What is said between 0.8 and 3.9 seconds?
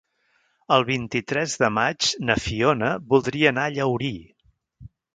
vint-i-tres de maig na Fiona voldria anar a